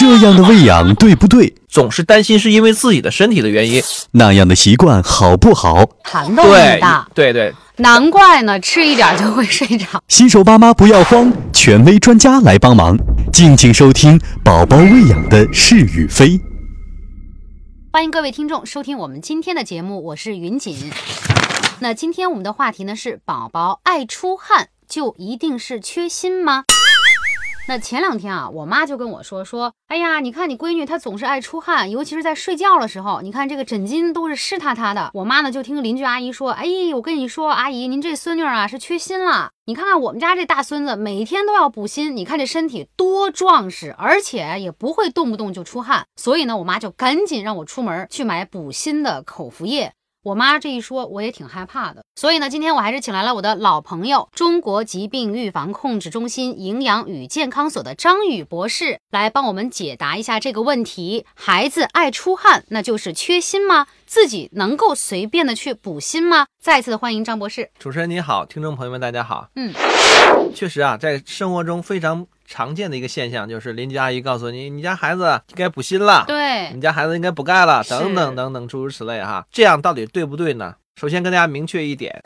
[0.00, 1.52] 这样的喂养对不对？
[1.68, 3.82] 总是担心是因为自己的身体的原因。
[4.12, 5.86] 那样的习惯好不好？
[6.04, 10.02] 涵洞那么对大，对对，难怪呢，吃一点就会睡着。
[10.08, 12.96] 新手爸妈不要慌，权威专家来帮忙。
[13.30, 16.40] 敬请收听宝宝喂养的是与非。
[17.92, 20.90] 欢迎各位听众收听我们今天的节目，我是云锦。
[21.80, 26.64] 那今天我们的话题呢是：宝宝爱出汗就一定是缺锌吗？
[27.70, 35.12] 那前两天啊，我妈就跟我说说，哎呀，你看你闺女她总是爱出汗，尤其是在睡觉的时候，你看这个枕巾都是湿塌塌的。
[35.14, 39.52] 我妈呢就听邻居阿姨说，哎，我跟你说，阿姨您这孙女啊是缺锌了。
[39.66, 46.04] 你看看我们家这大孙子，每天都要补锌，你看这身体多壮实，而且也不会动不动就出汗。
[46.16, 49.92] 所以呢，我妈就赶紧让我出门去买补锌的口服液。
[50.22, 52.04] 我妈这一说，我也挺害怕的。
[52.14, 63.86] 所以呢，今天我还是请来了我的老朋友，中国疾病预防控制中心营养与健康所的张宇博士，来帮我们解答一下这个问题：孩子爱出汗，那就是缺锌吗？
[64.04, 66.48] 自己能够随便的去补锌吗？
[66.60, 67.70] 再次的欢迎张博士。
[67.78, 69.48] 主持人你好，听众朋友们大家好。
[69.54, 69.72] 嗯，
[70.54, 79.46] 确实啊，在生活中非常常见的一个现象，就是邻居阿姨告诉你，你家孩子应该补锌了，对你，家孩子应该补钙了，等等等等，诸如此类哈。
[79.52, 80.74] 这样到底对不对呢？
[80.96, 82.20] 首先跟大家明确一点，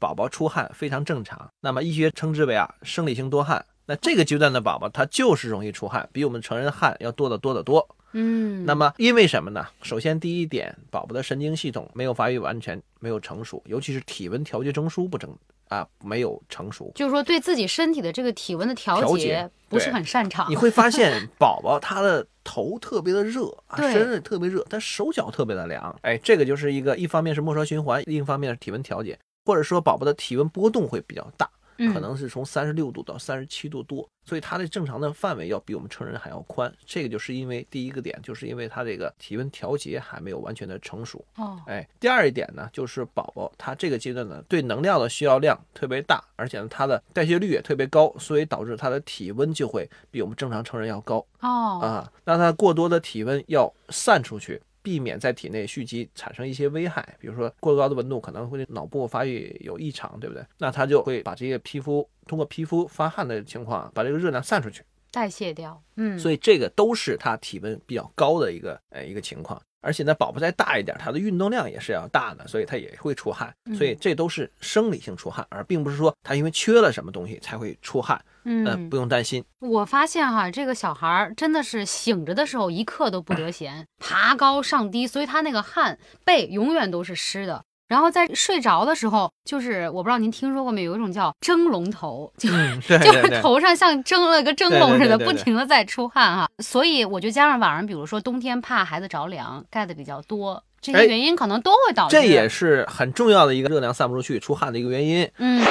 [0.00, 3.64] 宝宝出汗非常正常，那么医学称之为啊生理性多汗。
[3.86, 7.88] 那这个阶段的宝宝他就是容易出汗，比我们成人汗要多得多得多。
[8.12, 9.64] 嗯，那么因为什么呢？
[9.82, 15.30] 首先第一点，宝宝的神经系统没有发育完全，没有成熟，尤其是体温调节中枢不正
[15.70, 16.92] 啊，没有成熟。
[16.94, 20.50] 就是说对自己身体的这个体温的调节不是很擅长。
[20.50, 25.96] 你会发现宝宝他的头特别的热啊，对身子特别热，但手脚特别的凉。
[26.02, 31.59] 哎，这个就是一个一方面是末梢循环，另一方面是体温调节，或者说宝宝的体温波动会比较大，嗯
[31.92, 36.72] 可能是从三十六度到三十七度多，所以它的正常的范围要比我们成人还要宽。
[36.84, 41.24] 这个就是因为第一个点，就是因为它这个体温调节还没有完全的成熟。
[41.36, 52.12] 哦，哎，第二一点呢，就是宝宝他这个阶段呢，对能量的需要量特别大，而且呢，他的代谢率也特别高，所以导致他的体温就会比我们正常成人要高哦，啊。
[52.24, 60.44] 那他过多的体温要散出去，避免在体内蓄积产生一些危害，比如说过高的温度可能会对脑部发育有异常，对不对？
[60.58, 64.82] 那它就会把这些皮肤通过皮肤发汗的情况，把这个热量散出去。
[65.12, 65.82] 代谢掉。
[65.96, 69.60] 嗯，所以这个都是它体温比较高的一个呃一个情况。
[69.80, 73.54] 而且呢，宝宝再大一点，他的运动量也是要大的，所以他也会出汗。
[73.76, 78.22] 所以这都是生理性出汗，而并不是说他因为缺了什么东西才会出汗。
[78.44, 79.44] 嗯，呃，不用担心。
[79.58, 87.62] 我发现哈，这个小孩儿真的是醒着的时候一刻都不得闲， 爬高上低，所以他那个汗背永远都是湿的。
[87.90, 96.48] 然后在睡着的时候，就是我不知道您听说过没有，有一种叫蒸笼头，就嗯， 就是头上像蒸了个蒸笼似的，不停的在出汗哈。
[96.60, 102.16] 所以我就加上晚上，比如说冬天怕孩子着凉，盖的比较多，这些哎原因可能都会导致。
[102.16, 105.30] 这也是很重要的一个热量散不出去、出汗的一个原因。
[105.38, 105.62] 嗯，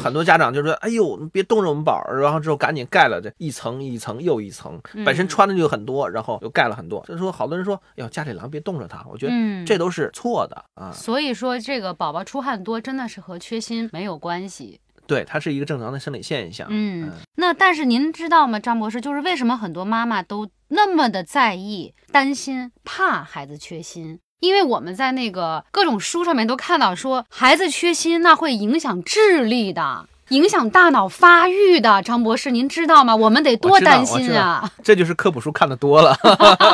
[0.00, 7.04] 很多家长就说：“哎呦，你别冻着我们宝儿。”然后之后赶紧盖了这一层一层又一层，本身嗯穿的就很多，然后又盖了很多。
[7.06, 10.90] 就是说，好多人说：“哎呦，家里狼别冻着他。”我觉得嗯这都是错的啊。
[10.92, 14.80] 所以说这个宝宝出汗多真的是和缺锌没有关系。
[15.06, 16.66] 对，它是一个正常的生理现象。
[16.70, 24.20] 嗯，那但是您知道吗，张博士，就是为什么很多妈妈都那么的在意、担心、怕孩子缺锌？
[24.40, 32.00] 因为我们在那个各种书上面都看到说，孩子缺锌那会影响智力的，影响大脑发育的。
[32.02, 33.16] 张博士，您知道吗？
[33.16, 34.70] 我们得多担心啊！
[34.84, 36.16] 这就是科普书看的多了。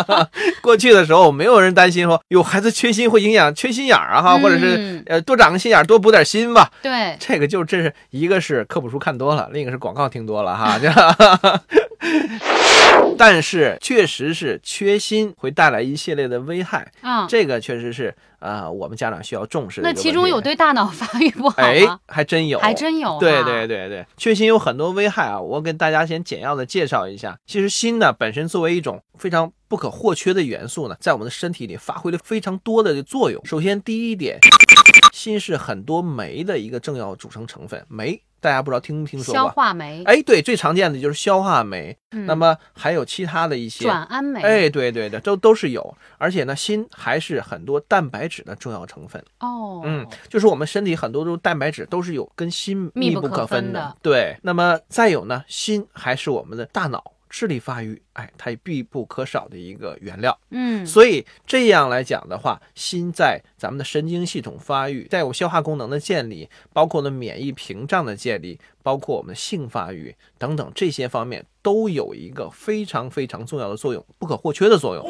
[0.60, 6.70] 过去的时候，没有人担心说有孩子缺锌会影响缺心眼儿啊，哈，或者是嗯呃多长个心眼儿，多补点锌吧。
[6.82, 10.78] 对，这个就这是一个是科普书看多了，另一个是广告听多了哈。
[12.04, 19.94] 这 但是确实是缺锌会带来一系列的危害，啊、这个确实是啊、呃我们家长需要重视的那。
[19.94, 27.36] 其中有对大脑发育不好哎？，还真有，还真有哈对对对对，缺锌有很多危害啊，我给大家先简要的介绍一下。
[27.46, 33.40] 其实锌呢本身作为一种非常不可或缺的元素呢，在我们的身体里发挥了非常多的作用。
[33.46, 34.38] 首先第一点，
[35.24, 39.50] 锌是很多酶的一个重要组成成分，酶大家不知道听没听说过消过？
[39.52, 43.86] 化酶，哎，对，最常见的就是消化酶，嗯那么还有其他的一些。
[43.86, 49.24] 转氨酶，哎，对对对，都都是有，而且呢，锌还是很多蛋白质的重要成分。
[49.40, 53.96] 哦，嗯，就是我们身体很多都蛋白质都是有跟锌密不不可可分的的。
[54.02, 57.02] 对，那么再有呢，锌还是我们的大脑
[57.36, 60.38] 智力发育，哎，它也必不可少的一个原料。
[60.50, 75.04] 嗯，所以这样来讲的话，锌在咱们的神经系统发育，在我消化功能的建立，包括呢免疫屏障的建立，包括我们的性发育等等这些方面，都有一个非常非常重要的作用，不可或缺的作用。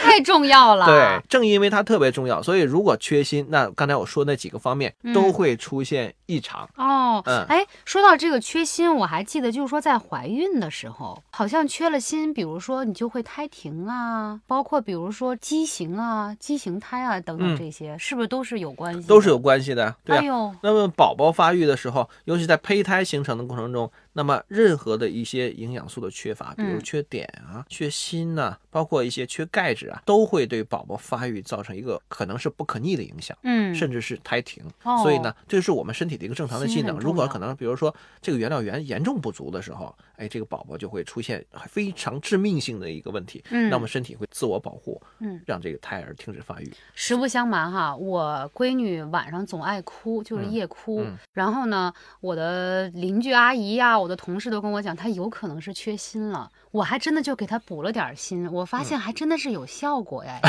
[0.00, 0.86] 太重要了。
[0.86, 6.68] 对，正因为它特别重要，所以如果缺锌，那刚才我说那几个方面嗯都会出现异常。
[6.76, 19.08] 哦，嗯哎，说到这个缺锌，我还记得就是说在怀孕的时候，好像缺了锌，比如说你就会胎停啊，包括比如说畸形啊、畸形胎啊等等嗯这些，是不是都是有关系？
[19.08, 20.20] 都是有关系的，对啊。
[20.20, 33.36] 哎呦，那么宝宝发育的时候，尤其在胚胎形成的过程中，那么任何的一些营养素的缺乏，比如嗯缺碘啊、缺锌呐、包括一些缺钙质啊，都会对宝宝发育造成一个可能是不可逆的影响。
[33.44, 36.98] 嗯，甚至是胎停，哦所以呢，这是我们身体的一个正常的机能。
[36.98, 43.42] 如果可能，比如说这个原料源严重不足的时候，哎，这个宝宝就会出现非常致命性的一个问题。
[43.50, 46.72] 嗯那么身体会自我保护，嗯，让这个胎儿停止发育。
[46.94, 51.02] 实不相瞒哈，我闺女晚上总爱哭，就是嗯夜哭。
[51.02, 56.50] 嗯然后呢，我的邻居阿姨呀、我的同事都跟我讲，她有可能是缺锌了。
[56.70, 60.40] 我还真的就给她补了点锌，我发嗯现还真的是有效果呀。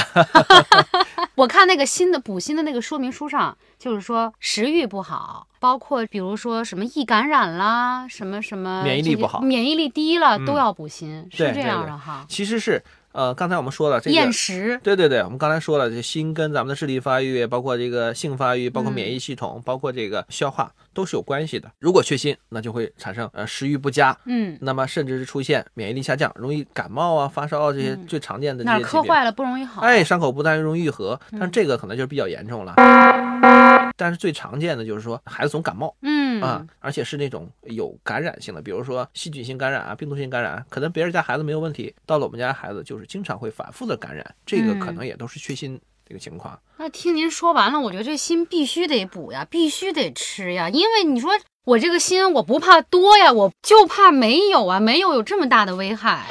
[1.40, 12.26] 我看那个新的补锌的那个说明书上，就是说食欲不好，包括比如说什么易感染啦，什么什么免疫力不好免疫力低了、嗯都要补锌，是这样的哈。
[12.28, 21.70] 其实是呃，刚才我们说了这个厌食，对对对，我们刚才说了，这心跟咱们的智力发育，包括这个性发育，包括嗯免疫系统，包括这个消化，都是有关系的。
[21.80, 29.00] 如果缺锌，那就会产生呃食欲不佳，嗯，那么甚至是出现免疫力下降，容易感冒啊、发烧啊这些嗯最常见的这哪些疾病。
[29.00, 29.82] 儿磕坏了不容易好。
[29.82, 32.76] 哎，伤口不但容易愈合，但这个可能就是比较严重了。
[34.00, 35.94] 但是最常见的就是说孩子总感冒。
[36.02, 46.58] 嗯啊，而且是那种有感染性的，比如说细菌性感染啊、病毒性感染，可能别人家孩子没有问题，到了我们家孩子就是经常会反复的感染，这个可嗯能也都是缺锌这个情况。
[46.78, 51.32] 那听您说完了，我觉得这锌必须得补呀，必须得吃呀，因为你说
[51.70, 56.26] 我这个锌我不怕多呀，我就怕没有啊，没有有这么大的危害。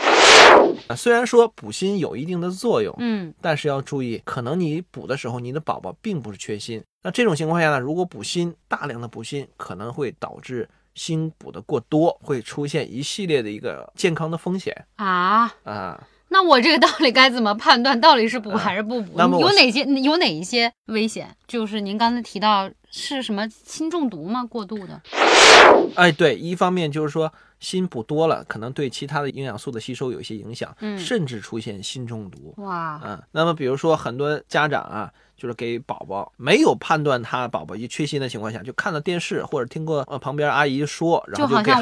[0.89, 6.83] 啊，虽然说补锌有一定的作用，嗯但是要注意，可能你补的时候，你的宝宝并不是缺锌。
[7.05, 16.03] 那这种情况下呢，如果补锌大量的补锌，可能会导致锌补的过多，会出现一系列的一个健康的风险啊，啊。
[16.31, 17.99] 那我这个到底该怎么判断？
[17.99, 19.19] 到底是补还是不补？
[19.41, 21.35] 有哪些有哪一些危险？
[21.47, 24.45] 就是您刚才提到是什么锌中毒吗？
[24.45, 25.01] 过度的？
[25.95, 32.55] 哎，对，一方面就是说锌补多了，可能对其他的营养素的吸收有一些影响，嗯甚至出现锌中毒。
[32.59, 41.73] 哇，嗯，那么比如说很多家长啊，就是给宝宝没有判断他宝宝一缺锌的情况下，就看了电视或者听过呃旁边阿姨说，然后就给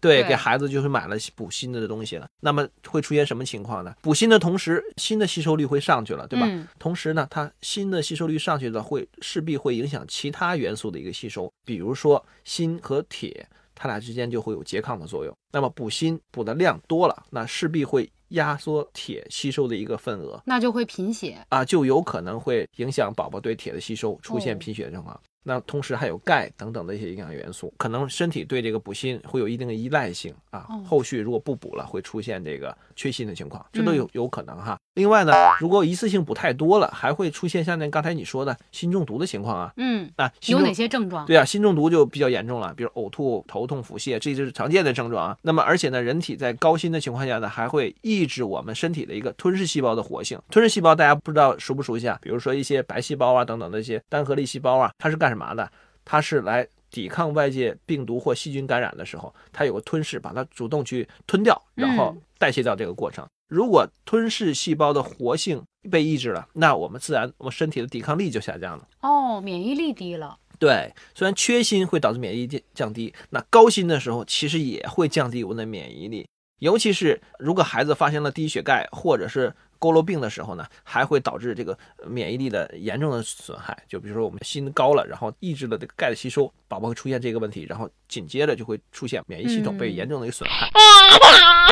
[0.00, 2.28] 对对给孩子就是买了补锌的东西了。
[2.38, 3.92] 那么会出现什么情况呢？
[4.00, 6.46] 补锌的同时，锌的吸收率会上去了，对吧？
[6.48, 15.34] 嗯同时呢，它锌的吸收率上去了，会势必会影响其他元素的一个吸收，比如说锌和铁，它俩之间就会有拮抗的作用。
[15.50, 21.38] 那么补锌补的量多了，那势必会压缩铁吸收的一个份额那就会贫血。
[21.48, 25.18] 啊，就有可能会影响宝宝对铁的吸收，出现哦贫血状况。
[25.42, 30.82] 那同时还有钙等等的一些营养元素，可能身体对这个补锌会有一定的依赖性啊哦。
[30.86, 34.76] 后续如果不补了，会出现这个缺锌的情况，这都嗯有有可能哈。
[34.94, 39.72] 另外呢，如果一次性补太多了，还会出现像那刚才你说的锌中毒的情况啊。
[39.76, 41.24] 嗯，那有哪些症状？
[41.24, 45.38] 对啊，锌中毒就比较严重了，比如呕吐、头痛、腹泻，这就是常见的症状啊。
[45.42, 50.36] 那么，而且呢，人体在高锌的情况下呢，还会抑制我们身体的一个吞噬细胞的活性。
[50.50, 52.18] 吞噬细胞大家不知道熟不熟悉啊？
[52.20, 55.70] 比如说一些白细胞啊等等的一些单核粒细胞啊，它是干什么的？
[56.04, 63.26] 它是来抵抗外界病毒或细菌感染的时候，它有个吞噬，把它主动去吞掉，然后嗯代谢掉这个过程。
[63.48, 68.86] 如果吞噬细胞的活性被抑制了，那我们自然我们身体的抵抗力就下降了。
[69.00, 70.38] 哦，免疫力低了。
[70.58, 76.26] 对，虽然缺锌会导致免疫力降低，那高锌的时候其实也会降低我们的免疫力，
[76.58, 83.76] 尤其是如果孩子发生了低血钙或者是佝偻病的时候呢，还会导致这个免疫力的严重的损害。
[83.88, 90.70] 就比如说我们锌高了，然后抑制了这个钙的吸收，宝宝会出现这个问题，然后紧接着就会出现免疫系统被嗯严重的一个损害。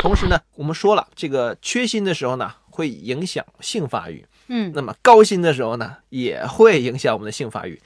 [0.01, 4.25] 同时呢，我们说了，这个缺锌的时候呢，会影响性发育。
[4.47, 7.81] 嗯，那么高锌的时候呢，也会影响我们的性发育。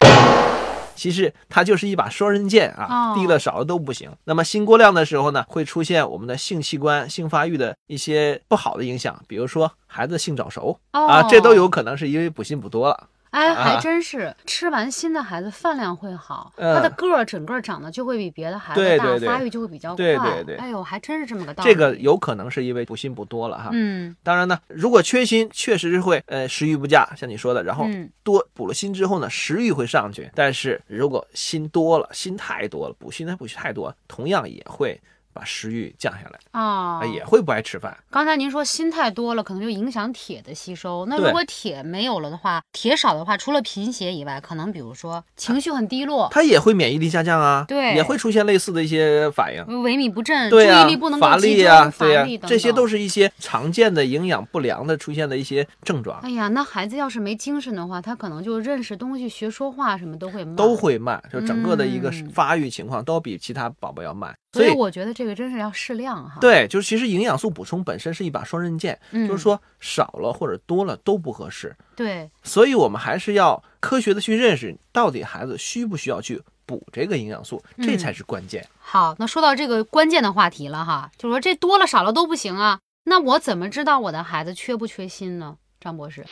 [0.96, 4.12] 其实它就是一把双刃剑啊，哦低了少了都不行。
[4.26, 13.08] 那么锌过量的时候呢，会出现我们的性器官、性发育的一些不好的影响，比如说孩子性早熟、啊，这都有可能是因为补锌补多了。
[13.32, 19.96] 哎，还啊真是，吃完新的孩子饭量会好，嗯他的个儿整个长得就会比别的孩子大，对对对发育就会比较快。
[19.96, 21.70] 对对对哎呦，还真是这么个道理。
[21.70, 23.70] 这个有可能是因为补锌补多了哈。
[23.72, 30.30] 嗯当然呢，如果缺锌，确实是会呃食欲不佳，像你说的，然后嗯多补了锌之后呢，食欲会上去。
[30.36, 35.00] 但是如果锌多了，锌太多了，补锌它补锌太多，同样也会
[35.34, 37.98] 把食欲降下来，啊啊，也会不爱吃饭。
[38.10, 41.06] 刚才您说锌太多了，可能就影响铁的吸收。
[41.08, 49.64] 那如果铁没有了的话，铁少的话，除了贫血以外，可能比如说情绪很低落，它也会免疫力下降啊，对也会出现类似的一些反应。
[49.82, 60.82] 萎靡不振，对啊、注意力不能够乏力啊，对呀、乏力等等这些都是一些常见的营养不良的出现的一些症状，哎呀，那孩子要是没精神的话，他可能就认识东西、学说话什么都会慢，都。
[60.82, 64.34] 会慢，就整个的一个嗯发育情况都比其他宝宝要慢。
[64.54, 71.76] 所以所以，我觉得这个真是要适量哈。，对，就是其实营养素补充本身是一把双刃剑，嗯，就是说少了或者多了都不合适。
[71.96, 78.66] 对，所以我们还是要科学的去认识到底孩子需不需要去补这个营养素，这嗯才是关键。
[78.80, 82.80] 好，那说到这个关键的话题了哈，就是说这多了少了都不行啊。
[83.04, 85.58] 那我怎么知道我的孩子缺不缺锌呢？
[85.82, 86.24] 张博士，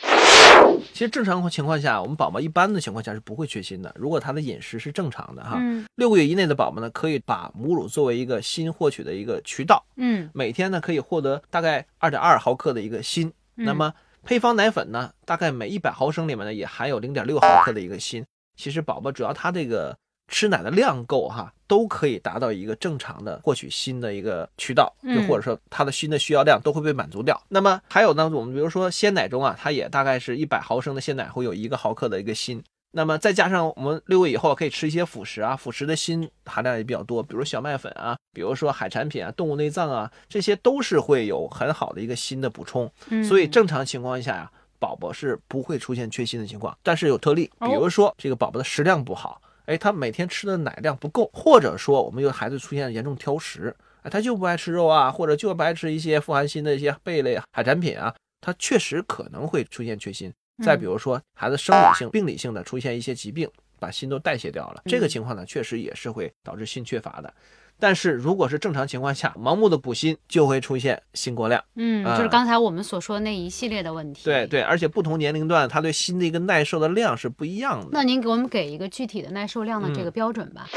[0.92, 3.92] 其实正常情况下，我们宝宝一般的情况下是不会缺锌的。
[3.98, 13.26] 如果他的饮食是正常的哈，嗯六个月以内的宝宝呢，可以把母乳作为一个锌获取的一个渠道，嗯，每天呢可以获得大概二点二毫克的一个锌。
[13.56, 13.92] 嗯那么
[14.22, 18.24] 配方奶粉呢，大概每一百毫升里面呢也含有零点六毫克的一个锌。
[18.56, 19.96] 其实宝宝主要他这个
[20.30, 27.38] 吃奶的量够哈，都可以达到一个正常的获取锌的一个渠道，就嗯或者说它的锌的需要量都会被满足掉。
[27.48, 32.62] 那么还有呢，我们比如说鲜奶中啊，它也大概是一百毫升的鲜奶会有一个毫克的一个锌。
[32.92, 42.90] 那么再加上我们六个月以后可以吃一些辅食啊，辅食的锌含量也比较多，比如小麦粉啊，比如说海产品啊、动物内脏啊，这些都是会有很好的一个锌的补充。
[43.08, 53.72] 嗯所以正常情况下呀、宝宝是不会出现缺锌的情况，但是有特例，哦比如说这个宝宝的食量不好，哎，他每天吃的奶量不够，或者说我们有孩子出现严重挑食，
[54.02, 60.32] 哎，他就不爱吃肉啊，或者就不爱吃一些富含锌的一些贝类、海产品啊，他确实可能会出现缺锌。
[60.64, 63.48] 再比如说孩子生理性、病理性的出现一些疾病，
[63.78, 67.32] 把锌都代谢掉了，这个情况呢，确实也是会导致锌缺乏的。
[67.80, 71.64] 但是如果是正常情况下，盲目的补锌就会出现锌过量。
[71.76, 74.22] 嗯，啊就是刚才我们所说的那一系列的问题。
[74.24, 74.46] 对。
[74.50, 77.88] 对，而且不同年龄段，他对锌的一个耐受的量是不一样的。
[77.92, 80.68] 那您给我们给一个具体的耐受量的这嗯个标准吧。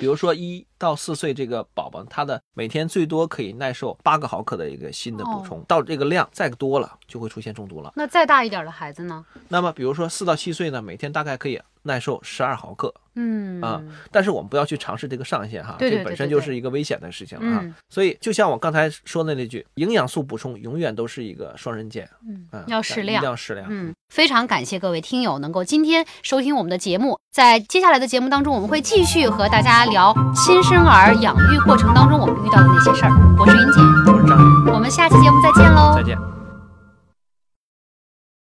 [0.00, 7.92] 比如说一到四岁这个宝宝，他的每天最多可以耐受八个毫克的一个锌的补充，到这个量再多了就会出现中毒了。
[7.94, 9.24] 那再大一点的孩子呢？
[9.48, 17.60] 那么比如说四到七岁呢，每天大概可以耐受十二毫克，嗯啊但是我们不要去尝试这个上限哈，对对这本身就是一个危险的事情了哈。
[17.64, 23.66] 嗯所以就像我刚才说的那句，营养素补充永远都是一个双刃剑，嗯嗯，要适量一定要适量。
[23.68, 27.18] 嗯，非常感谢各位听友能够今天收听我们的节目。
[27.32, 33.10] 在接下来的节目当中，我们会继续和大家聊新生儿养育过程当中我们遇到的那些事儿。
[33.38, 36.37] 我是云锦，我是张宇，我们下期节目再见喽，再见。